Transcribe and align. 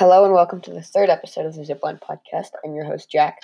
Hello 0.00 0.24
and 0.24 0.32
welcome 0.32 0.62
to 0.62 0.70
the 0.70 0.80
third 0.80 1.10
episode 1.10 1.44
of 1.44 1.54
the 1.54 1.60
Zipline 1.60 2.00
Podcast. 2.00 2.52
I'm 2.64 2.74
your 2.74 2.86
host, 2.86 3.10
Jack. 3.10 3.42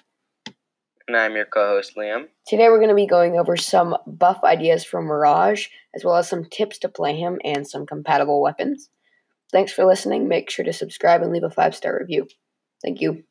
And 1.07 1.15
I'm 1.15 1.35
your 1.35 1.45
co 1.45 1.67
host, 1.67 1.97
Liam. 1.99 2.29
Today 2.47 2.71
we're 2.71 2.79
going 2.79 2.89
to 2.89 2.95
be 2.95 3.07
going 3.07 3.39
over 3.39 3.59
some 3.59 3.95
buff 4.07 4.43
ideas 4.43 4.83
for 4.83 5.03
Mirage, 5.03 5.67
as 5.95 6.03
well 6.03 6.17
as 6.17 6.31
some 6.31 6.47
tips 6.47 6.79
to 6.79 6.89
play 6.89 7.15
him 7.15 7.39
and 7.45 7.69
some 7.69 7.85
compatible 7.85 8.41
weapons. 8.41 8.89
Thanks 9.53 9.71
for 9.71 9.85
listening. 9.85 10.29
Make 10.29 10.49
sure 10.49 10.65
to 10.65 10.73
subscribe 10.73 11.21
and 11.21 11.31
leave 11.31 11.45
a 11.45 11.51
five 11.51 11.77
star 11.77 11.99
review. 12.01 12.27
Thank 12.83 13.03
you. 13.03 13.23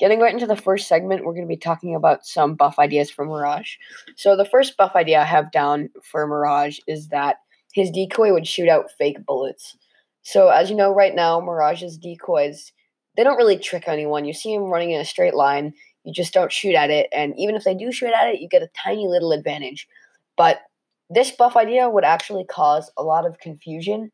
Getting 0.00 0.18
right 0.18 0.34
into 0.34 0.48
the 0.48 0.56
first 0.56 0.88
segment, 0.88 1.24
we're 1.24 1.34
going 1.34 1.46
to 1.46 1.48
be 1.48 1.56
talking 1.56 1.94
about 1.94 2.26
some 2.26 2.56
buff 2.56 2.80
ideas 2.80 3.08
for 3.08 3.24
Mirage. 3.24 3.74
So, 4.16 4.34
the 4.34 4.44
first 4.44 4.76
buff 4.76 4.96
idea 4.96 5.20
I 5.20 5.26
have 5.26 5.52
down 5.52 5.90
for 6.02 6.26
Mirage 6.26 6.80
is 6.88 7.06
that 7.10 7.36
his 7.72 7.92
decoy 7.92 8.32
would 8.32 8.48
shoot 8.48 8.68
out 8.68 8.90
fake 8.98 9.24
bullets. 9.24 9.76
So, 10.22 10.48
as 10.48 10.70
you 10.70 10.76
know, 10.76 10.92
right 10.92 11.14
now, 11.14 11.40
Mirage's 11.40 11.98
decoys, 11.98 12.72
they 13.16 13.24
don't 13.24 13.36
really 13.36 13.58
trick 13.58 13.84
anyone. 13.86 14.24
You 14.24 14.32
see 14.32 14.54
them 14.54 14.64
running 14.64 14.92
in 14.92 15.00
a 15.00 15.04
straight 15.04 15.34
line, 15.34 15.74
you 16.04 16.12
just 16.12 16.32
don't 16.32 16.52
shoot 16.52 16.74
at 16.74 16.90
it. 16.90 17.08
And 17.12 17.34
even 17.38 17.54
if 17.54 17.64
they 17.64 17.74
do 17.74 17.92
shoot 17.92 18.12
at 18.12 18.28
it, 18.28 18.40
you 18.40 18.48
get 18.48 18.62
a 18.62 18.70
tiny 18.76 19.06
little 19.06 19.32
advantage. 19.32 19.88
But 20.36 20.62
this 21.10 21.30
buff 21.30 21.56
idea 21.56 21.88
would 21.88 22.04
actually 22.04 22.44
cause 22.44 22.90
a 22.96 23.02
lot 23.02 23.26
of 23.26 23.38
confusion 23.38 24.10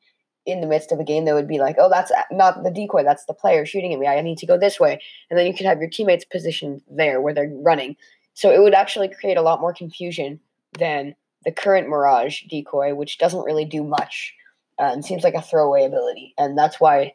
in 0.46 0.60
the 0.60 0.66
midst 0.66 0.92
of 0.92 0.98
a 0.98 1.04
game. 1.04 1.24
That 1.24 1.34
would 1.34 1.46
be 1.46 1.58
like, 1.58 1.76
oh, 1.78 1.88
that's 1.88 2.10
not 2.32 2.64
the 2.64 2.70
decoy, 2.70 3.04
that's 3.04 3.26
the 3.26 3.34
player 3.34 3.64
shooting 3.64 3.92
at 3.92 4.00
me. 4.00 4.06
I 4.06 4.20
need 4.20 4.38
to 4.38 4.46
go 4.46 4.58
this 4.58 4.80
way. 4.80 5.00
And 5.30 5.38
then 5.38 5.46
you 5.46 5.54
could 5.54 5.66
have 5.66 5.78
your 5.78 5.90
teammates 5.90 6.24
positioned 6.24 6.82
there 6.90 7.20
where 7.20 7.34
they're 7.34 7.52
running. 7.62 7.96
So 8.34 8.50
it 8.50 8.60
would 8.60 8.74
actually 8.74 9.08
create 9.08 9.36
a 9.36 9.42
lot 9.42 9.60
more 9.60 9.74
confusion 9.74 10.40
than 10.78 11.14
the 11.44 11.52
current 11.52 11.88
Mirage 11.88 12.42
decoy, 12.48 12.94
which 12.94 13.18
doesn't 13.18 13.44
really 13.44 13.64
do 13.64 13.84
much 13.84 14.34
and 14.78 15.04
seems 15.04 15.24
like 15.24 15.34
a 15.34 15.42
throwaway 15.42 15.84
ability. 15.84 16.34
And 16.38 16.56
that's 16.56 16.80
why 16.80 17.14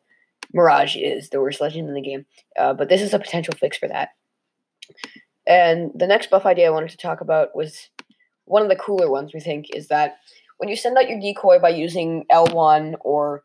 Mirage 0.54 0.96
is 0.96 1.30
the 1.30 1.42
worst 1.42 1.62
legend 1.62 1.88
in 1.88 1.96
the 1.96 2.02
game. 2.02 2.26
Uh, 2.58 2.74
but 2.74 2.90
this 2.90 3.02
is 3.02 3.14
a 3.14 3.20
potential 3.20 3.54
fix 3.58 3.78
for 3.78 3.88
that. 3.88 4.10
And 5.48 5.92
the 5.96 6.08
next 6.08 6.30
buff 6.30 6.46
idea 6.46 6.68
I 6.68 6.72
wanted 6.72 6.92
to 6.92 6.98
talk 6.98 7.22
about 7.22 7.56
was 7.56 7.90
one 8.46 8.62
of 8.62 8.70
the 8.70 8.76
cooler 8.76 9.10
ones, 9.10 9.34
we 9.34 9.40
think, 9.40 9.74
is 9.74 9.88
that 9.88 10.18
when 10.58 10.70
you 10.70 10.76
send 10.76 10.98
out 10.98 11.10
your 11.10 11.20
decoy 11.20 11.60
by 11.60 11.70
using 11.70 12.26
L1 12.32 12.96
or 13.02 13.44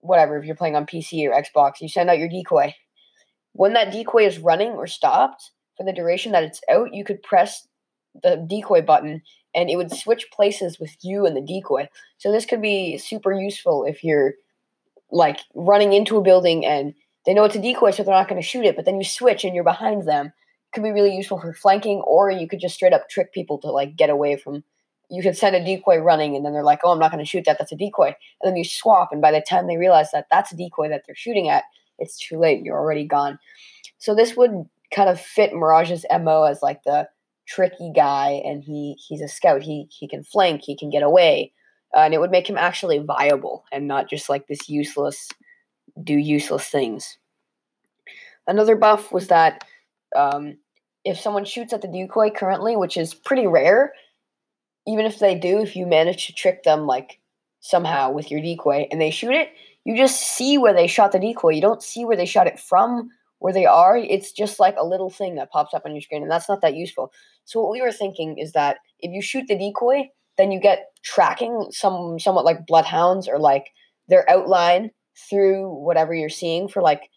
whatever, 0.00 0.38
if 0.38 0.44
you're 0.44 0.56
playing 0.56 0.76
on 0.76 0.86
PC 0.86 1.28
or 1.28 1.32
Xbox, 1.32 1.80
you 1.80 1.88
send 1.88 2.10
out 2.10 2.18
your 2.18 2.28
decoy. 2.28 2.74
When 3.52 3.74
that 3.74 3.92
decoy 3.92 4.26
is 4.26 4.38
running 4.38 4.70
or 4.70 4.86
stopped 4.86 5.50
for 5.76 5.84
the 5.84 5.92
duration 5.92 6.32
that 6.32 6.44
it's 6.44 6.60
out, 6.70 6.94
you 6.94 7.04
could 7.04 7.22
press 7.22 7.66
the 8.22 8.44
decoy 8.48 8.82
button 8.82 9.22
and 9.54 9.70
it 9.70 9.76
would 9.76 9.92
switch 9.92 10.30
places 10.30 10.78
with 10.78 10.96
you 11.02 11.26
and 11.26 11.36
the 11.36 11.40
decoy. 11.40 11.88
So 12.18 12.30
this 12.30 12.46
could 12.46 12.62
be 12.62 12.98
super 12.98 13.32
useful 13.32 13.84
if 13.84 14.04
you're 14.04 14.34
like 15.10 15.40
running 15.54 15.92
into 15.92 16.16
a 16.16 16.22
building 16.22 16.64
and 16.66 16.94
they 17.26 17.34
know 17.34 17.44
it's 17.44 17.56
a 17.56 17.60
decoy, 17.60 17.90
so 17.90 18.02
they're 18.02 18.14
not 18.14 18.28
going 18.28 18.40
to 18.40 18.46
shoot 18.46 18.64
it, 18.64 18.76
but 18.76 18.84
then 18.84 18.98
you 18.98 19.04
switch 19.04 19.44
and 19.44 19.54
you're 19.54 19.64
behind 19.64 20.08
them. 20.08 20.32
Could 20.72 20.82
be 20.82 20.92
really 20.92 21.14
useful 21.14 21.40
for 21.40 21.52
flanking, 21.52 22.00
or 22.00 22.30
you 22.30 22.46
could 22.46 22.60
just 22.60 22.74
straight 22.74 22.92
up 22.92 23.08
trick 23.08 23.32
people 23.32 23.58
to 23.58 23.70
like 23.70 23.96
get 23.96 24.10
away 24.10 24.36
from. 24.36 24.64
You 25.10 25.22
could 25.22 25.36
send 25.36 25.56
a 25.56 25.64
decoy 25.64 25.98
running, 25.98 26.36
and 26.36 26.44
then 26.44 26.52
they're 26.52 26.62
like, 26.62 26.80
"Oh, 26.84 26.92
I'm 26.92 26.98
not 26.98 27.10
going 27.10 27.24
to 27.24 27.28
shoot 27.28 27.44
that. 27.46 27.56
That's 27.58 27.72
a 27.72 27.76
decoy." 27.76 28.08
And 28.08 28.50
then 28.50 28.56
you 28.56 28.64
swap, 28.64 29.08
and 29.10 29.22
by 29.22 29.32
the 29.32 29.40
time 29.40 29.66
they 29.66 29.78
realize 29.78 30.10
that 30.12 30.26
that's 30.30 30.52
a 30.52 30.56
decoy 30.56 30.90
that 30.90 31.04
they're 31.06 31.14
shooting 31.14 31.48
at, 31.48 31.64
it's 31.98 32.18
too 32.18 32.38
late. 32.38 32.62
You're 32.62 32.78
already 32.78 33.06
gone. 33.06 33.38
So 33.98 34.14
this 34.14 34.36
would 34.36 34.68
kind 34.94 35.08
of 35.08 35.20
fit 35.20 35.54
Mirage's 35.54 36.04
mo 36.10 36.44
as 36.44 36.62
like 36.62 36.82
the 36.84 37.08
tricky 37.48 37.92
guy 37.94 38.42
and 38.44 38.62
he 38.62 38.96
he's 38.98 39.22
a 39.22 39.28
scout. 39.28 39.62
He 39.62 39.88
he 39.90 40.06
can 40.06 40.22
flank, 40.22 40.62
he 40.62 40.76
can 40.76 40.90
get 40.90 41.02
away. 41.02 41.52
Uh, 41.96 42.00
and 42.00 42.12
it 42.12 42.20
would 42.20 42.30
make 42.30 42.48
him 42.48 42.58
actually 42.58 42.98
viable 42.98 43.64
and 43.72 43.88
not 43.88 44.10
just 44.10 44.28
like 44.28 44.46
this 44.46 44.68
useless 44.68 45.28
do 46.02 46.14
useless 46.14 46.68
things. 46.68 47.16
Another 48.46 48.76
buff 48.76 49.12
was 49.12 49.28
that 49.28 49.64
um, 50.14 50.58
if 51.04 51.18
someone 51.18 51.44
shoots 51.44 51.72
at 51.72 51.82
the 51.82 51.88
decoy 51.88 52.30
currently, 52.30 52.76
which 52.76 52.96
is 52.96 53.14
pretty 53.14 53.46
rare, 53.46 53.92
even 54.86 55.06
if 55.06 55.18
they 55.18 55.34
do, 55.34 55.60
if 55.60 55.76
you 55.76 55.86
manage 55.86 56.26
to 56.26 56.34
trick 56.34 56.62
them 56.62 56.86
like 56.86 57.20
somehow 57.60 58.10
with 58.10 58.30
your 58.30 58.40
decoy 58.40 58.86
and 58.90 59.00
they 59.00 59.10
shoot 59.10 59.32
it, 59.32 59.50
you 59.84 59.96
just 59.96 60.20
see 60.20 60.58
where 60.58 60.74
they 60.74 60.86
shot 60.86 61.12
the 61.12 61.18
decoy. 61.18 61.50
You 61.50 61.62
don't 61.62 61.82
see 61.82 62.04
where 62.04 62.16
they 62.16 62.26
shot 62.26 62.46
it 62.46 62.60
from, 62.60 63.10
where 63.38 63.52
they 63.52 63.66
are. 63.66 63.96
It's 63.96 64.32
just 64.32 64.58
like 64.58 64.76
a 64.78 64.86
little 64.86 65.10
thing 65.10 65.36
that 65.36 65.50
pops 65.50 65.74
up 65.74 65.82
on 65.84 65.92
your 65.92 66.02
screen, 66.02 66.22
and 66.22 66.30
that's 66.30 66.48
not 66.48 66.60
that 66.62 66.74
useful. 66.74 67.12
So 67.44 67.60
what 67.60 67.72
we 67.72 67.80
were 67.80 67.92
thinking 67.92 68.38
is 68.38 68.52
that 68.52 68.78
if 69.00 69.12
you 69.12 69.22
shoot 69.22 69.46
the 69.48 69.58
decoy, 69.58 70.08
then 70.36 70.52
you 70.52 70.60
get 70.60 70.86
tracking 71.02 71.68
some 71.70 72.18
somewhat 72.18 72.44
like 72.44 72.66
bloodhounds 72.66 73.28
or 73.28 73.38
like 73.38 73.66
their 74.08 74.28
outline 74.30 74.90
through 75.28 75.68
whatever 75.68 76.14
you're 76.14 76.28
seeing 76.28 76.68
for 76.68 76.80
like 76.80 77.10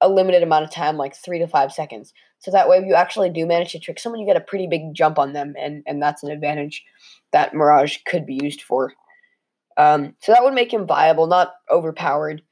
a 0.00 0.08
limited 0.08 0.42
amount 0.42 0.64
of 0.64 0.70
time, 0.70 0.96
like 0.96 1.14
three 1.14 1.38
to 1.38 1.46
five 1.46 1.72
seconds. 1.72 2.12
So 2.38 2.50
that 2.50 2.68
way, 2.68 2.78
if 2.78 2.86
you 2.86 2.94
actually 2.94 3.30
do 3.30 3.46
manage 3.46 3.72
to 3.72 3.80
trick 3.80 3.98
someone, 3.98 4.20
you 4.20 4.26
get 4.26 4.36
a 4.36 4.40
pretty 4.40 4.66
big 4.66 4.94
jump 4.94 5.18
on 5.18 5.32
them, 5.32 5.54
and 5.58 5.82
and 5.86 6.00
that's 6.02 6.22
an 6.22 6.30
advantage 6.30 6.84
that 7.32 7.54
Mirage 7.54 7.98
could 8.06 8.26
be 8.26 8.38
used 8.42 8.62
for. 8.62 8.92
Um, 9.76 10.14
so 10.20 10.32
that 10.32 10.42
would 10.42 10.54
make 10.54 10.72
him 10.72 10.86
viable, 10.86 11.26
not 11.26 11.52
overpowered, 11.70 12.42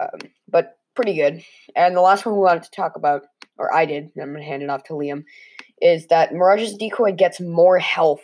um, 0.00 0.20
but 0.48 0.77
pretty 0.98 1.14
good. 1.14 1.44
And 1.76 1.94
the 1.94 2.00
last 2.00 2.26
one 2.26 2.34
we 2.34 2.40
wanted 2.40 2.64
to 2.64 2.72
talk 2.72 2.96
about, 2.96 3.22
or 3.56 3.72
I 3.72 3.86
did, 3.86 4.10
I'm 4.20 4.32
gonna 4.32 4.42
hand 4.42 4.64
it 4.64 4.68
off 4.68 4.82
to 4.84 4.94
Liam, 4.94 5.22
is 5.80 6.08
that 6.08 6.32
Mirage's 6.32 6.74
decoy 6.74 7.12
gets 7.12 7.40
more 7.40 7.78
health 7.78 8.22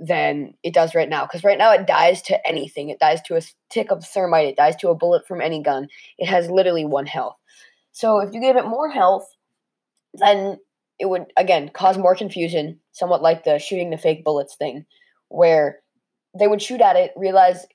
than 0.00 0.54
it 0.64 0.74
does 0.74 0.96
right 0.96 1.08
now. 1.08 1.24
Because 1.24 1.44
right 1.44 1.56
now 1.56 1.72
it 1.72 1.86
dies 1.86 2.20
to 2.22 2.48
anything. 2.48 2.88
It 2.88 2.98
dies 2.98 3.22
to 3.22 3.36
a 3.36 3.42
tick 3.70 3.92
of 3.92 4.04
thermite. 4.04 4.48
It 4.48 4.56
dies 4.56 4.74
to 4.76 4.88
a 4.88 4.96
bullet 4.96 5.24
from 5.28 5.40
any 5.40 5.62
gun. 5.62 5.86
It 6.18 6.26
has 6.26 6.50
literally 6.50 6.84
one 6.84 7.06
health. 7.06 7.36
So 7.92 8.18
if 8.18 8.34
you 8.34 8.40
give 8.40 8.56
it 8.56 8.66
more 8.66 8.90
health, 8.90 9.28
then 10.14 10.58
it 10.98 11.08
would 11.08 11.26
again 11.36 11.68
cause 11.68 11.96
more 11.96 12.16
confusion, 12.16 12.80
somewhat 12.90 13.22
like 13.22 13.44
the 13.44 13.60
shooting 13.60 13.90
the 13.90 13.98
fake 13.98 14.24
bullets 14.24 14.56
thing, 14.56 14.84
where 15.28 15.78
they 16.36 16.48
would 16.48 16.60
shoot 16.60 16.80
at 16.80 16.96
it, 16.96 17.12
realize 17.14 17.66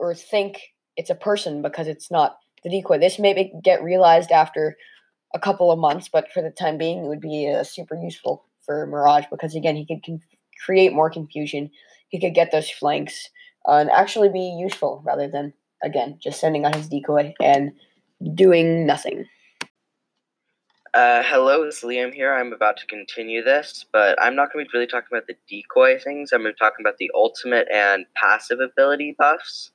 or 0.00 0.16
think 0.16 0.60
it's 0.96 1.10
a 1.10 1.14
person 1.14 1.62
because 1.62 1.86
it's 1.86 2.10
not 2.10 2.36
the 2.62 2.70
decoy. 2.70 2.98
This 2.98 3.18
may 3.18 3.52
get 3.62 3.82
realized 3.82 4.30
after 4.30 4.76
a 5.34 5.38
couple 5.38 5.70
of 5.70 5.78
months, 5.78 6.08
but 6.12 6.30
for 6.32 6.42
the 6.42 6.50
time 6.50 6.78
being, 6.78 7.04
it 7.04 7.08
would 7.08 7.20
be 7.20 7.52
uh, 7.52 7.64
super 7.64 7.94
useful 7.94 8.44
for 8.64 8.86
Mirage 8.86 9.24
because 9.30 9.54
again, 9.54 9.76
he 9.76 9.86
could 9.86 10.04
con- 10.04 10.20
create 10.64 10.92
more 10.92 11.10
confusion. 11.10 11.70
He 12.08 12.20
could 12.20 12.34
get 12.34 12.52
those 12.52 12.70
flanks 12.70 13.30
uh, 13.66 13.72
and 13.72 13.90
actually 13.90 14.28
be 14.28 14.56
useful 14.58 15.02
rather 15.04 15.28
than 15.28 15.54
again 15.82 16.18
just 16.22 16.40
sending 16.40 16.64
out 16.64 16.76
his 16.76 16.88
decoy 16.88 17.34
and 17.40 17.72
doing 18.34 18.86
nothing. 18.86 19.26
Uh, 20.94 21.22
hello, 21.24 21.62
it's 21.62 21.82
Liam 21.82 22.12
here. 22.12 22.34
I'm 22.34 22.52
about 22.52 22.76
to 22.76 22.86
continue 22.86 23.42
this, 23.42 23.86
but 23.94 24.20
I'm 24.20 24.36
not 24.36 24.52
going 24.52 24.62
to 24.62 24.68
be 24.68 24.76
really 24.76 24.86
talking 24.86 25.08
about 25.10 25.26
the 25.26 25.36
decoy 25.48 25.98
things. 25.98 26.32
I'm 26.32 26.42
going 26.42 26.52
to 26.52 26.54
be 26.54 26.58
talking 26.58 26.84
about 26.84 26.98
the 26.98 27.10
ultimate 27.14 27.66
and 27.72 28.04
passive 28.14 28.60
ability 28.60 29.16
buffs. 29.18 29.70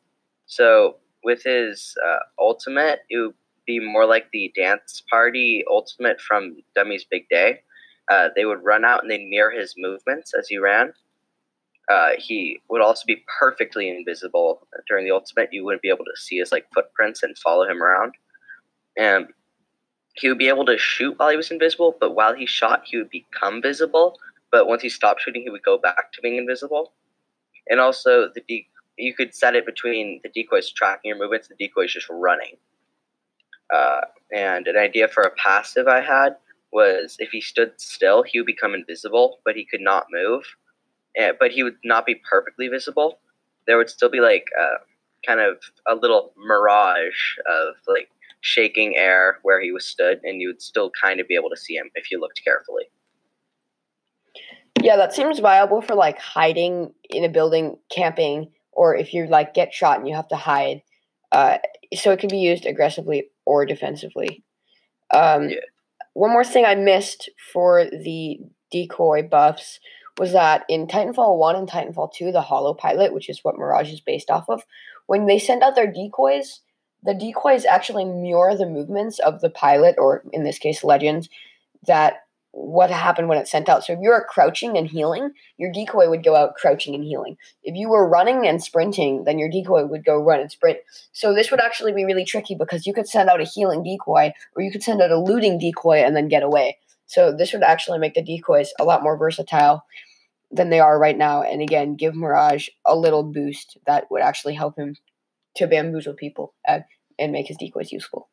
So, 0.45 0.97
with 1.27 1.43
his 1.43 1.93
uh, 2.07 2.19
ultimate, 2.39 3.01
it 3.09 3.17
would 3.17 3.35
be 3.65 3.81
more 3.81 4.05
like 4.05 4.27
the 4.31 4.49
dance 4.55 5.03
party 5.09 5.61
ultimate 5.69 6.21
from 6.21 6.55
Dummy's 6.73 7.03
Big 7.03 7.27
Day. 7.27 7.59
Uh, 8.09 8.29
they 8.33 8.45
would 8.45 8.63
run 8.63 8.85
out 8.85 9.01
and 9.01 9.11
they'd 9.11 9.27
mirror 9.27 9.51
his 9.51 9.75
movements 9.77 10.33
as 10.33 10.47
he 10.47 10.57
ran. 10.57 10.93
Uh, 11.89 12.11
he 12.17 12.61
would 12.69 12.81
also 12.81 13.03
be 13.05 13.25
perfectly 13.39 13.89
invisible 13.89 14.65
during 14.87 15.03
the 15.03 15.11
ultimate. 15.11 15.49
You 15.51 15.65
wouldn't 15.65 15.81
be 15.81 15.89
able 15.89 16.05
to 16.05 16.15
see 16.15 16.37
his 16.37 16.53
like 16.53 16.65
footprints 16.73 17.23
and 17.23 17.37
follow 17.37 17.67
him 17.69 17.83
around. 17.83 18.13
And 18.97 19.27
he 20.13 20.29
would 20.29 20.37
be 20.37 20.47
able 20.47 20.65
to 20.65 20.77
shoot 20.77 21.19
while 21.19 21.29
he 21.29 21.35
was 21.35 21.51
invisible, 21.51 21.97
but 21.99 22.15
while 22.15 22.33
he 22.33 22.45
shot, 22.45 22.83
he 22.85 22.95
would 22.95 23.09
become 23.09 23.61
visible. 23.61 24.17
But 24.49 24.67
once 24.67 24.81
he 24.81 24.87
stopped 24.89 25.21
shooting, 25.21 25.41
he 25.41 25.49
would 25.49 25.63
go 25.63 25.77
back 25.77 26.13
to 26.13 26.21
being 26.21 26.37
invisible. 26.37 26.93
And 27.69 27.81
also, 27.81 28.29
the 28.33 28.41
you 28.97 29.13
could 29.13 29.33
set 29.33 29.55
it 29.55 29.65
between 29.65 30.19
the 30.23 30.29
decoys 30.29 30.71
tracking 30.71 31.09
your 31.09 31.17
movements, 31.17 31.47
the 31.47 31.55
decoys 31.55 31.93
just 31.93 32.07
running. 32.09 32.57
Uh, 33.73 34.01
and 34.33 34.67
an 34.67 34.77
idea 34.77 35.07
for 35.07 35.23
a 35.23 35.31
passive 35.31 35.87
I 35.87 36.01
had 36.01 36.35
was 36.71 37.15
if 37.19 37.29
he 37.29 37.41
stood 37.41 37.71
still, 37.77 38.23
he 38.23 38.39
would 38.39 38.45
become 38.45 38.73
invisible, 38.73 39.39
but 39.45 39.55
he 39.55 39.65
could 39.65 39.81
not 39.81 40.07
move. 40.11 40.43
And, 41.15 41.35
but 41.39 41.51
he 41.51 41.63
would 41.63 41.77
not 41.83 42.05
be 42.05 42.15
perfectly 42.29 42.67
visible. 42.67 43.19
There 43.65 43.77
would 43.77 43.89
still 43.89 44.09
be 44.09 44.19
like 44.19 44.45
uh, 44.59 44.77
kind 45.25 45.39
of 45.39 45.57
a 45.87 45.95
little 45.95 46.33
mirage 46.37 47.37
of 47.45 47.75
like 47.87 48.09
shaking 48.41 48.95
air 48.95 49.39
where 49.43 49.61
he 49.61 49.71
was 49.71 49.85
stood, 49.85 50.21
and 50.23 50.41
you 50.41 50.49
would 50.49 50.61
still 50.61 50.91
kind 51.01 51.19
of 51.19 51.27
be 51.27 51.35
able 51.35 51.49
to 51.49 51.57
see 51.57 51.75
him 51.75 51.89
if 51.95 52.11
you 52.11 52.19
looked 52.19 52.41
carefully. 52.43 52.85
Yeah, 54.81 54.95
that 54.97 55.13
seems 55.13 55.39
viable 55.39 55.81
for 55.81 55.95
like 55.95 56.19
hiding 56.19 56.93
in 57.09 57.23
a 57.23 57.29
building, 57.29 57.77
camping, 57.89 58.51
or 58.77 58.95
if 58.95 59.13
you 59.13 59.25
like 59.25 59.55
get 59.55 59.73
shot 59.73 59.97
and 59.97 60.07
you 60.07 60.15
have 60.15 60.27
to 60.29 60.35
hide. 60.35 60.83
Uh, 61.31 61.57
so 61.95 62.11
it 62.11 62.19
can 62.19 62.29
be 62.29 62.37
used 62.37 62.65
aggressively 62.65 63.25
or 63.45 63.65
defensively. 63.65 64.43
Um, 65.13 65.49
yeah. 65.49 65.57
One 66.13 66.31
more 66.31 66.45
thing 66.45 66.63
I 66.63 66.75
missed 66.75 67.29
for 67.53 67.85
the 67.85 68.39
decoy 68.71 69.27
buffs 69.27 69.79
was 70.17 70.31
that 70.31 70.63
in 70.69 70.87
Titanfall 70.87 71.37
1 71.37 71.55
and 71.55 71.69
Titanfall 71.69 72.13
2, 72.13 72.31
the 72.31 72.41
Holo 72.41 72.73
Pilot, 72.73 73.13
which 73.13 73.29
is 73.29 73.43
what 73.43 73.57
Mirage 73.57 73.91
is 73.91 73.99
based 73.99 74.31
off 74.31 74.49
of, 74.49 74.63
when 75.07 75.25
they 75.25 75.39
send 75.39 75.63
out 75.63 75.75
their 75.75 75.91
decoys, 75.91 76.61
the 77.03 77.13
decoys 77.13 77.65
actually 77.65 78.05
mirror 78.05 78.55
the 78.55 78.65
movements 78.65 79.19
of 79.19 79.41
the 79.41 79.49
pilot, 79.49 79.95
or 79.97 80.23
in 80.33 80.43
this 80.43 80.57
case, 80.57 80.83
legends, 80.83 81.29
that 81.85 82.21
what 82.51 82.89
happened 82.89 83.27
when 83.27 83.37
it's 83.37 83.51
sent 83.51 83.69
out. 83.69 83.83
So 83.83 83.93
if 83.93 83.99
you 84.01 84.09
were 84.09 84.25
crouching 84.27 84.77
and 84.77 84.87
healing, 84.87 85.31
your 85.57 85.71
decoy 85.71 86.09
would 86.09 86.23
go 86.23 86.35
out 86.35 86.55
crouching 86.55 86.95
and 86.95 87.03
healing. 87.03 87.37
If 87.63 87.75
you 87.75 87.89
were 87.89 88.09
running 88.09 88.47
and 88.47 88.63
sprinting, 88.63 89.25
then 89.25 89.37
your 89.37 89.49
decoy 89.49 89.85
would 89.85 90.03
go 90.03 90.17
run 90.17 90.39
and 90.39 90.51
sprint. 90.51 90.79
So 91.11 91.33
this 91.33 91.51
would 91.51 91.59
actually 91.59 91.93
be 91.93 92.05
really 92.05 92.25
tricky 92.25 92.55
because 92.55 92.87
you 92.87 92.93
could 92.93 93.07
send 93.07 93.29
out 93.29 93.41
a 93.41 93.45
healing 93.45 93.83
decoy 93.83 94.31
or 94.55 94.63
you 94.63 94.71
could 94.71 94.83
send 94.83 95.01
out 95.01 95.11
a 95.11 95.19
looting 95.19 95.59
decoy 95.59 95.97
and 95.97 96.15
then 96.15 96.27
get 96.27 96.43
away. 96.43 96.77
So 97.05 97.31
this 97.31 97.53
would 97.53 97.63
actually 97.63 97.99
make 97.99 98.15
the 98.15 98.23
decoys 98.23 98.73
a 98.79 98.83
lot 98.83 99.03
more 99.03 99.17
versatile 99.17 99.85
than 100.49 100.69
they 100.69 100.79
are 100.79 100.97
right 100.99 101.17
now. 101.17 101.43
And 101.43 101.61
again, 101.61 101.95
give 101.95 102.15
Mirage 102.15 102.69
a 102.85 102.95
little 102.95 103.23
boost 103.23 103.77
that 103.85 104.09
would 104.09 104.21
actually 104.21 104.55
help 104.55 104.77
him 104.77 104.95
to 105.57 105.67
bamboozle 105.67 106.13
people 106.13 106.53
and 106.65 107.31
make 107.31 107.47
his 107.47 107.57
decoys 107.57 107.91
useful. 107.91 108.29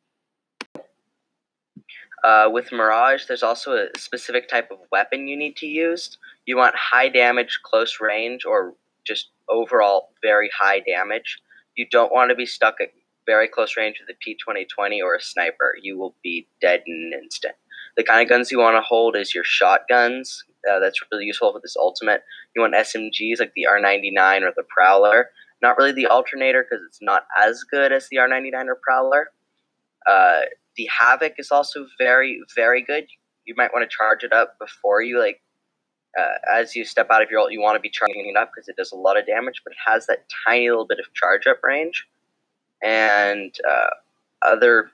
Uh, 2.25 2.49
with 2.49 2.71
Mirage, 2.71 3.25
there's 3.27 3.43
also 3.43 3.73
a 3.73 3.99
specific 3.99 4.49
type 4.49 4.71
of 4.71 4.79
weapon 4.91 5.27
you 5.27 5.37
need 5.37 5.55
to 5.57 5.67
use. 5.67 6.17
You 6.47 6.57
want 6.57 6.73
high 6.75 7.07
damage, 7.07 7.59
close 7.63 7.99
range, 8.01 8.45
or 8.45 8.73
just 9.05 9.29
overall 9.47 10.09
very 10.23 10.49
high 10.59 10.79
damage. 10.79 11.37
You 11.75 11.85
don't 11.91 12.11
want 12.11 12.31
to 12.31 12.35
be 12.35 12.47
stuck 12.47 12.81
at 12.81 12.89
very 13.27 13.47
close 13.47 13.77
range 13.77 14.01
with 14.01 14.15
a 14.15 14.17
P2020 14.27 15.03
or 15.03 15.13
a 15.13 15.21
sniper. 15.21 15.75
You 15.79 15.99
will 15.99 16.15
be 16.23 16.47
dead 16.59 16.81
in 16.87 17.11
an 17.13 17.19
instant. 17.23 17.53
The 17.95 18.03
kind 18.03 18.23
of 18.23 18.27
guns 18.27 18.49
you 18.49 18.57
want 18.57 18.75
to 18.75 18.81
hold 18.81 19.15
is 19.15 19.35
your 19.35 19.43
shotguns. 19.43 20.43
Uh, 20.67 20.79
that's 20.79 20.99
really 21.11 21.25
useful 21.25 21.53
for 21.53 21.59
this 21.61 21.77
ultimate. 21.77 22.23
You 22.55 22.63
want 22.63 22.73
SMGs 22.73 23.39
like 23.39 23.53
the 23.55 23.67
R99 23.71 24.41
or 24.41 24.53
the 24.55 24.65
Prowler. 24.67 25.29
Not 25.61 25.77
really 25.77 25.91
the 25.91 26.07
alternator 26.07 26.65
because 26.67 26.83
it's 26.87 27.03
not 27.03 27.27
as 27.39 27.63
good 27.63 27.91
as 27.91 28.07
the 28.09 28.17
R99 28.17 28.65
or 28.65 28.79
Prowler. 28.83 29.29
Uh, 30.07 30.41
the 30.77 30.87
Havoc 30.99 31.33
is 31.37 31.51
also 31.51 31.87
very, 31.97 32.41
very 32.55 32.81
good. 32.81 33.07
You 33.45 33.55
might 33.57 33.73
want 33.73 33.89
to 33.89 33.95
charge 33.95 34.23
it 34.23 34.33
up 34.33 34.57
before 34.59 35.01
you 35.01 35.19
like. 35.19 35.41
Uh, 36.17 36.59
as 36.59 36.75
you 36.75 36.85
step 36.85 37.07
out 37.11 37.21
of 37.21 37.29
your 37.29 37.41
ult, 37.41 37.51
you 37.51 37.61
want 37.61 37.75
to 37.75 37.81
be 37.81 37.89
charging 37.89 38.29
it 38.33 38.37
up 38.37 38.49
because 38.53 38.69
it 38.69 38.77
does 38.77 38.93
a 38.93 38.95
lot 38.95 39.17
of 39.19 39.25
damage, 39.25 39.61
but 39.65 39.71
it 39.71 39.79
has 39.85 40.07
that 40.07 40.25
tiny 40.47 40.69
little 40.69 40.87
bit 40.87 40.97
of 40.97 41.13
charge 41.13 41.45
up 41.45 41.61
range. 41.61 42.07
And 42.81 43.53
uh, 43.69 43.87
other 44.41 44.91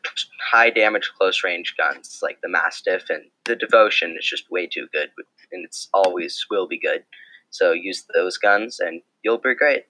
high 0.52 0.70
damage 0.70 1.12
close 1.18 1.44
range 1.44 1.76
guns 1.78 2.20
like 2.22 2.40
the 2.42 2.50
Mastiff 2.50 3.10
and 3.10 3.24
the 3.46 3.56
Devotion 3.56 4.16
is 4.18 4.26
just 4.26 4.50
way 4.50 4.68
too 4.68 4.88
good, 4.92 5.10
and 5.52 5.64
it's 5.66 5.90
always 5.94 6.46
will 6.50 6.68
be 6.68 6.80
good. 6.80 7.04
So 7.50 7.72
use 7.72 8.06
those 8.16 8.38
guns, 8.38 8.80
and 8.80 9.02
you'll 9.24 9.38
be 9.38 9.54
great. 9.54 9.86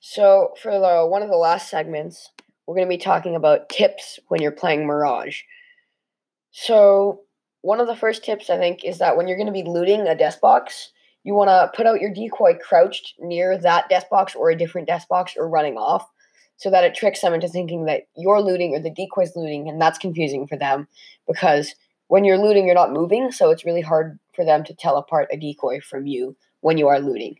So 0.00 0.54
for 0.60 0.72
the 0.72 1.06
one 1.06 1.22
of 1.22 1.28
the 1.28 1.36
last 1.36 1.68
segments, 1.68 2.30
we're 2.70 2.76
going 2.76 2.86
to 2.86 2.96
be 2.96 3.02
talking 3.02 3.34
about 3.34 3.68
tips 3.68 4.20
when 4.28 4.40
you're 4.40 4.52
playing 4.52 4.86
Mirage. 4.86 5.40
So, 6.52 7.22
one 7.62 7.80
of 7.80 7.88
the 7.88 7.96
first 7.96 8.24
tips 8.24 8.48
I 8.48 8.58
think 8.58 8.84
is 8.84 8.98
that 8.98 9.16
when 9.16 9.26
you're 9.26 9.36
going 9.36 9.48
to 9.48 9.52
be 9.52 9.64
looting 9.64 10.06
a 10.06 10.14
death 10.14 10.40
box, 10.40 10.92
you 11.24 11.34
want 11.34 11.48
to 11.48 11.72
put 11.76 11.88
out 11.88 12.00
your 12.00 12.14
decoy 12.14 12.54
crouched 12.62 13.14
near 13.18 13.58
that 13.58 13.88
death 13.88 14.08
box 14.08 14.36
or 14.36 14.50
a 14.50 14.56
different 14.56 14.86
death 14.86 15.08
box 15.08 15.34
or 15.36 15.48
running 15.48 15.76
off 15.76 16.08
so 16.58 16.70
that 16.70 16.84
it 16.84 16.94
tricks 16.94 17.22
them 17.22 17.34
into 17.34 17.48
thinking 17.48 17.86
that 17.86 18.02
you're 18.16 18.40
looting 18.40 18.72
or 18.72 18.80
the 18.80 18.88
decoy's 18.88 19.34
looting, 19.34 19.68
and 19.68 19.82
that's 19.82 19.98
confusing 19.98 20.46
for 20.46 20.56
them 20.56 20.86
because 21.26 21.74
when 22.06 22.22
you're 22.22 22.38
looting, 22.38 22.66
you're 22.66 22.76
not 22.76 22.92
moving, 22.92 23.32
so 23.32 23.50
it's 23.50 23.66
really 23.66 23.80
hard 23.80 24.16
for 24.32 24.44
them 24.44 24.62
to 24.62 24.74
tell 24.74 24.96
apart 24.96 25.26
a 25.32 25.36
decoy 25.36 25.80
from 25.80 26.06
you 26.06 26.36
when 26.60 26.78
you 26.78 26.86
are 26.86 27.00
looting. 27.00 27.34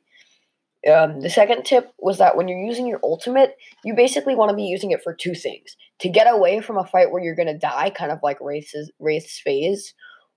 Um, 0.88 1.20
the 1.20 1.28
second 1.28 1.64
tip 1.64 1.92
was 1.98 2.18
that 2.18 2.36
when 2.36 2.48
you're 2.48 2.64
using 2.64 2.86
your 2.86 3.00
ultimate, 3.02 3.56
you 3.84 3.94
basically 3.94 4.34
want 4.34 4.48
to 4.50 4.56
be 4.56 4.64
using 4.64 4.92
it 4.92 5.02
for 5.02 5.12
two 5.12 5.34
things: 5.34 5.76
to 5.98 6.08
get 6.08 6.26
away 6.26 6.60
from 6.60 6.78
a 6.78 6.86
fight 6.86 7.10
where 7.10 7.22
you're 7.22 7.34
going 7.34 7.48
to 7.48 7.58
die, 7.58 7.90
kind 7.90 8.10
of 8.10 8.20
like 8.22 8.38
Wraith's 8.40 8.74
Wraith's 8.98 9.38
phase, 9.38 9.92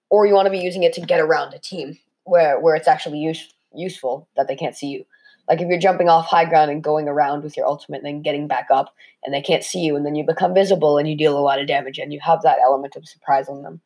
or 0.09 0.25
you 0.25 0.33
want 0.33 0.47
to 0.47 0.51
be 0.51 0.59
using 0.59 0.83
it 0.83 0.93
to 0.93 1.01
get 1.01 1.21
around 1.21 1.53
a 1.53 1.59
team 1.59 1.97
where 2.25 2.59
where 2.59 2.75
it's 2.75 2.89
actually 2.89 3.19
use, 3.19 3.53
useful 3.73 4.27
that 4.35 4.47
they 4.47 4.55
can't 4.55 4.75
see 4.75 4.87
you. 4.87 5.05
Like 5.47 5.61
if 5.61 5.67
you're 5.67 5.79
jumping 5.79 6.09
off 6.09 6.25
high 6.25 6.45
ground 6.45 6.71
and 6.71 6.83
going 6.83 7.07
around 7.07 7.43
with 7.43 7.55
your 7.55 7.65
ultimate, 7.65 7.97
and 7.97 8.05
then 8.05 8.21
getting 8.21 8.47
back 8.47 8.67
up, 8.69 8.93
and 9.23 9.33
they 9.33 9.41
can't 9.41 9.63
see 9.63 9.79
you, 9.79 9.95
and 9.95 10.05
then 10.05 10.15
you 10.15 10.25
become 10.25 10.53
visible 10.53 10.97
and 10.97 11.07
you 11.07 11.15
deal 11.17 11.37
a 11.37 11.39
lot 11.39 11.59
of 11.61 11.67
damage, 11.67 11.99
and 11.99 12.11
you 12.11 12.19
have 12.21 12.41
that 12.41 12.59
element 12.61 12.97
of 12.97 13.07
surprise 13.07 13.47
on 13.47 13.61
them. 13.61 13.79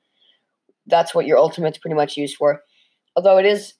That's 0.87 1.13
what 1.13 1.27
your 1.27 1.37
ultimate's 1.37 1.77
pretty 1.77 1.95
much 1.95 2.17
used 2.17 2.37
for. 2.37 2.63
Although 3.15 3.37
it 3.37 3.45
is 3.45 3.73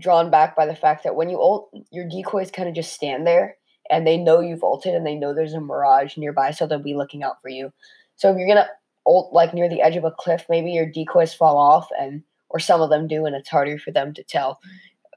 drawn 0.00 0.30
back 0.30 0.56
by 0.56 0.66
the 0.66 0.76
fact 0.76 1.04
that 1.04 1.16
when 1.16 1.30
you 1.30 1.40
ult, 1.40 1.70
your 1.90 2.08
decoys 2.08 2.50
kind 2.50 2.68
of 2.68 2.74
just 2.74 2.92
stand 2.92 3.26
there 3.26 3.56
and 3.90 4.06
they 4.06 4.16
know 4.16 4.40
you've 4.40 4.62
ulted 4.62 4.94
and 4.94 5.06
they 5.06 5.14
know 5.14 5.32
there's 5.32 5.54
a 5.54 5.60
mirage 5.60 6.16
nearby, 6.16 6.50
so 6.50 6.66
they'll 6.66 6.78
be 6.78 6.94
looking 6.94 7.22
out 7.22 7.40
for 7.40 7.48
you. 7.48 7.72
So 8.16 8.30
if 8.30 8.36
you're 8.36 8.48
gonna 8.48 8.68
ult 9.06 9.32
like 9.32 9.54
near 9.54 9.68
the 9.68 9.80
edge 9.80 9.96
of 9.96 10.04
a 10.04 10.10
cliff, 10.10 10.44
maybe 10.48 10.72
your 10.72 10.86
decoys 10.86 11.32
fall 11.34 11.56
off 11.56 11.88
and 11.98 12.22
or 12.50 12.58
some 12.58 12.80
of 12.80 12.90
them 12.90 13.06
do, 13.06 13.26
and 13.26 13.36
it's 13.36 13.48
harder 13.48 13.78
for 13.78 13.90
them 13.90 14.14
to 14.14 14.22
tell. 14.22 14.60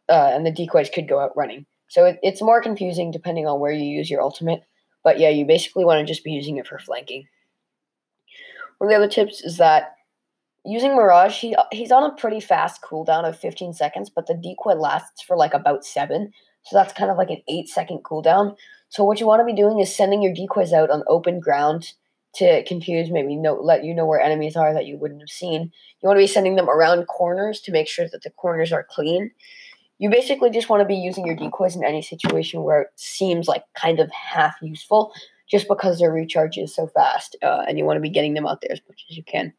Uh, 0.10 0.32
and 0.34 0.46
the 0.46 0.52
decoys 0.52 0.90
could 0.90 1.08
go 1.08 1.20
out 1.20 1.36
running. 1.36 1.66
So 1.88 2.06
it, 2.06 2.20
it's 2.22 2.42
more 2.42 2.62
confusing 2.62 3.12
depending 3.12 3.48
on 3.48 3.60
where 3.60 3.72
you 3.72 3.86
use 3.86 4.10
your 4.10 4.22
ultimate. 4.22 4.64
But 5.04 5.20
yeah, 5.20 5.30
you 5.30 5.46
basically 5.46 5.86
want 5.86 6.00
to 6.00 6.12
just 6.12 6.24
be 6.24 6.32
using 6.32 6.58
it 6.58 6.68
for 6.68 6.80
flanking. 6.80 7.28
One 8.78 8.88
of 8.88 8.92
the 8.92 8.98
other 8.98 9.12
tips 9.12 9.42
is 9.42 9.58
that 9.58 9.96
using 10.66 10.96
Mirage, 10.96 11.40
he 11.40 11.56
he's 11.72 11.92
on 11.92 12.04
a 12.04 12.14
pretty 12.16 12.40
fast 12.40 12.82
cooldown 12.82 13.28
of 13.28 13.38
15 13.38 13.74
seconds, 13.74 14.10
but 14.10 14.28
the 14.28 14.34
decoy 14.34 14.74
lasts 14.74 15.22
for 15.22 15.36
like 15.36 15.54
about 15.54 15.86
seven. 15.86 16.32
So 16.64 16.76
that's 16.76 16.94
kind 16.94 17.10
of 17.10 17.18
like 17.18 17.30
an 17.30 17.42
eight 17.48 17.68
second 17.68 18.04
cooldown. 18.04 18.56
So 18.90 19.04
what 19.04 19.20
you 19.20 19.28
want 19.28 19.40
to 19.40 19.46
be 19.46 19.60
doing 19.60 19.80
is 19.80 19.96
sending 19.96 20.22
your 20.22 20.34
decoys 20.34 20.74
out 20.74 20.90
on 20.90 21.04
open 21.08 21.40
ground 21.40 21.94
to 22.36 22.64
confuse, 22.66 23.10
maybe 23.10 23.36
know, 23.36 23.56
let 23.56 23.84
you 23.84 23.94
know 23.94 24.06
where 24.06 24.20
enemies 24.20 24.56
are 24.56 24.74
that 24.74 24.86
you 24.86 24.98
wouldn't 24.98 25.22
have 25.22 25.30
seen. 25.30 25.72
You 26.02 26.08
want 26.08 26.18
to 26.18 26.24
be 26.24 26.28
sending 26.28 26.56
them 26.56 26.70
around 26.70 27.08
corners 27.08 27.60
to 27.62 27.72
make 27.72 27.88
sure 27.88 28.08
that 28.10 28.24
the 28.24 28.30
corners 28.30 28.72
are 28.72 28.86
clean. 28.90 29.32
You 29.98 30.10
basically 30.10 30.50
just 30.50 30.70
want 30.70 30.82
to 30.82 30.86
be 30.86 30.96
using 30.96 31.26
your 31.26 31.36
decoys 31.36 31.76
in 31.76 31.84
any 31.84 32.02
situation 32.02 32.64
where 32.64 32.84
it 32.84 32.92
seems 32.96 33.48
like 33.48 33.64
kind 33.76 34.00
of 34.00 34.10
half 34.12 34.56
useful, 34.62 35.14
just 35.50 35.68
because 35.68 36.00
their 36.00 36.12
recharge 36.12 36.58
is 36.58 36.74
so 36.74 36.88
fast, 36.88 37.36
uh, 37.44 37.64
and 37.68 37.78
you 37.78 37.86
want 37.86 37.98
to 37.98 38.02
be 38.02 38.10
getting 38.10 38.34
them 38.34 38.48
out 38.48 38.62
there 38.62 38.72
as 38.72 38.82
much 38.88 39.06
as 39.10 39.18
you 39.18 39.24
can. 39.24 39.54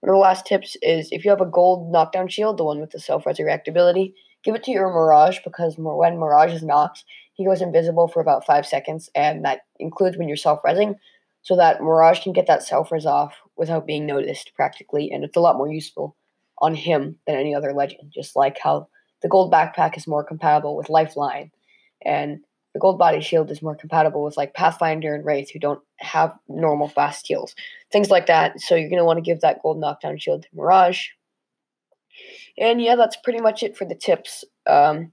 One 0.00 0.10
of 0.10 0.14
the 0.14 0.20
last 0.20 0.46
tips 0.46 0.76
is 0.82 1.08
if 1.10 1.24
you 1.24 1.30
have 1.30 1.40
a 1.40 1.46
gold 1.46 1.90
knockdown 1.90 2.28
shield, 2.28 2.58
the 2.58 2.64
one 2.64 2.80
with 2.80 2.90
the 2.90 3.00
self 3.00 3.26
resurrect 3.26 3.68
ability, 3.68 4.14
give 4.44 4.54
it 4.54 4.62
to 4.64 4.70
your 4.70 4.88
Mirage 4.88 5.38
because 5.44 5.76
when 5.78 6.18
Mirage 6.18 6.52
is 6.52 6.62
knocked, 6.62 7.04
he 7.34 7.44
goes 7.44 7.62
invisible 7.62 8.08
for 8.08 8.20
about 8.20 8.46
five 8.46 8.66
seconds, 8.66 9.10
and 9.14 9.44
that 9.44 9.62
includes 9.78 10.16
when 10.16 10.28
you're 10.28 10.36
self 10.36 10.60
resing, 10.62 10.96
so 11.42 11.56
that 11.56 11.80
Mirage 11.80 12.22
can 12.22 12.32
get 12.32 12.46
that 12.46 12.62
self 12.62 12.92
res 12.92 13.06
off 13.06 13.34
without 13.56 13.86
being 13.86 14.06
noticed 14.06 14.52
practically, 14.54 15.10
and 15.10 15.24
it's 15.24 15.36
a 15.36 15.40
lot 15.40 15.56
more 15.56 15.70
useful 15.70 16.16
on 16.58 16.74
him 16.74 17.18
than 17.26 17.36
any 17.36 17.54
other 17.54 17.72
legend, 17.72 18.12
just 18.14 18.36
like 18.36 18.58
how 18.58 18.88
the 19.22 19.28
gold 19.28 19.52
backpack 19.52 19.96
is 19.96 20.06
more 20.06 20.24
compatible 20.24 20.76
with 20.76 20.88
Lifeline, 20.88 21.50
and 22.04 22.40
the 22.76 22.80
gold 22.80 22.98
body 22.98 23.22
shield 23.22 23.50
is 23.50 23.62
more 23.62 23.74
compatible 23.74 24.22
with 24.22 24.36
like 24.36 24.52
Pathfinder 24.52 25.14
and 25.14 25.24
Wraith 25.24 25.50
who 25.50 25.58
don't 25.58 25.80
have 25.96 26.36
normal 26.46 26.88
fast 26.88 27.26
heals, 27.26 27.54
things 27.90 28.10
like 28.10 28.26
that. 28.26 28.60
So 28.60 28.74
you're 28.74 28.90
gonna 28.90 29.06
want 29.06 29.16
to 29.16 29.22
give 29.22 29.40
that 29.40 29.62
gold 29.62 29.80
knockdown 29.80 30.18
shield 30.18 30.42
to 30.42 30.48
Mirage. 30.52 31.06
And 32.58 32.82
yeah, 32.82 32.94
that's 32.94 33.16
pretty 33.16 33.40
much 33.40 33.62
it 33.62 33.78
for 33.78 33.86
the 33.86 33.94
tips. 33.94 34.44
Um, 34.66 35.12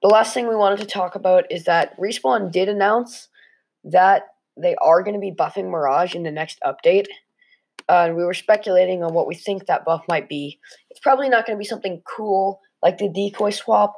the 0.00 0.08
last 0.08 0.32
thing 0.32 0.48
we 0.48 0.56
wanted 0.56 0.78
to 0.78 0.86
talk 0.86 1.14
about 1.14 1.44
is 1.50 1.64
that 1.64 1.94
Respawn 1.98 2.50
did 2.50 2.70
announce 2.70 3.28
that 3.84 4.22
they 4.56 4.74
are 4.76 5.02
going 5.02 5.14
to 5.14 5.20
be 5.20 5.30
buffing 5.30 5.68
Mirage 5.68 6.14
in 6.14 6.22
the 6.22 6.30
next 6.30 6.58
update. 6.64 7.06
Uh, 7.86 8.06
and 8.06 8.16
we 8.16 8.24
were 8.24 8.34
speculating 8.34 9.02
on 9.02 9.12
what 9.12 9.26
we 9.26 9.34
think 9.34 9.66
that 9.66 9.84
buff 9.84 10.04
might 10.08 10.28
be. 10.28 10.58
It's 10.88 11.00
probably 11.00 11.28
not 11.28 11.44
going 11.44 11.56
to 11.56 11.62
be 11.62 11.68
something 11.68 12.00
cool 12.04 12.60
like 12.82 12.96
the 12.96 13.10
decoy 13.10 13.50
swap, 13.50 13.94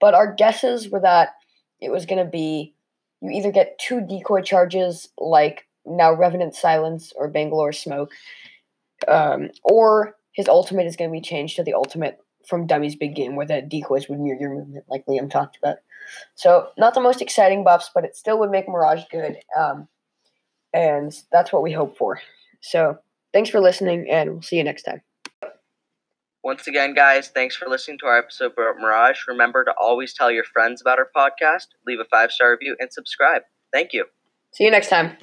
but 0.00 0.14
our 0.14 0.32
guesses 0.34 0.88
were 0.88 1.00
that 1.00 1.30
it 1.80 1.90
was 1.90 2.06
going 2.06 2.24
to 2.24 2.30
be 2.30 2.74
you 3.20 3.30
either 3.30 3.50
get 3.50 3.78
two 3.78 4.00
decoy 4.00 4.42
charges 4.42 5.08
like 5.18 5.66
now 5.84 6.12
Revenant 6.12 6.54
Silence 6.54 7.12
or 7.16 7.28
Bangalore 7.28 7.72
Smoke, 7.72 8.10
um, 9.06 9.50
or 9.64 10.16
his 10.32 10.48
ultimate 10.48 10.86
is 10.86 10.96
going 10.96 11.10
to 11.10 11.12
be 11.12 11.20
changed 11.20 11.56
to 11.56 11.64
the 11.64 11.74
ultimate 11.74 12.18
from 12.46 12.66
Dummy's 12.66 12.96
Big 12.96 13.14
Game, 13.14 13.36
where 13.36 13.46
the 13.46 13.60
decoys 13.60 14.08
would 14.08 14.20
mirror 14.20 14.38
your 14.40 14.54
movement, 14.54 14.84
like 14.88 15.04
Liam 15.06 15.30
talked 15.30 15.56
about. 15.56 15.78
So, 16.34 16.68
not 16.78 16.94
the 16.94 17.00
most 17.00 17.20
exciting 17.20 17.64
buffs, 17.64 17.90
but 17.94 18.04
it 18.04 18.16
still 18.16 18.38
would 18.38 18.50
make 18.50 18.68
Mirage 18.68 19.04
good. 19.10 19.36
Um, 19.58 19.88
and 20.72 21.12
that's 21.32 21.52
what 21.52 21.62
we 21.62 21.72
hope 21.72 21.98
for. 21.98 22.20
So, 22.60 22.98
thanks 23.32 23.50
for 23.50 23.60
listening, 23.60 24.08
and 24.10 24.30
we'll 24.30 24.42
see 24.42 24.56
you 24.56 24.64
next 24.64 24.84
time. 24.84 25.02
Once 26.44 26.66
again, 26.66 26.94
guys, 26.94 27.28
thanks 27.28 27.56
for 27.56 27.68
listening 27.68 27.98
to 27.98 28.06
our 28.06 28.18
episode 28.18 28.52
about 28.52 28.80
Mirage. 28.80 29.20
Remember 29.26 29.64
to 29.64 29.72
always 29.80 30.14
tell 30.14 30.30
your 30.30 30.44
friends 30.44 30.80
about 30.80 30.98
our 30.98 31.08
podcast, 31.16 31.66
leave 31.86 31.98
a 32.00 32.04
five 32.04 32.30
star 32.30 32.52
review, 32.52 32.76
and 32.78 32.92
subscribe. 32.92 33.42
Thank 33.72 33.92
you. 33.92 34.04
See 34.52 34.64
you 34.64 34.70
next 34.70 34.88
time. 34.88 35.16